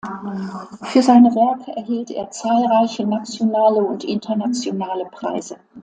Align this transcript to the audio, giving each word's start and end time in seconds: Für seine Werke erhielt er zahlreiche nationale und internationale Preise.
Für 0.81 1.03
seine 1.03 1.29
Werke 1.35 1.73
erhielt 1.77 2.09
er 2.09 2.31
zahlreiche 2.31 3.05
nationale 3.05 3.83
und 3.83 4.03
internationale 4.03 5.05
Preise. 5.05 5.57